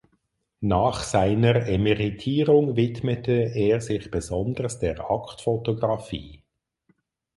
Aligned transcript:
Nach 0.61 1.03
seiner 1.03 1.67
Emeritierung 1.67 2.75
widmete 2.75 3.51
er 3.53 3.81
sich 3.81 4.09
besonders 4.09 4.79
der 4.79 5.11
Aktfotografie. 5.11 6.41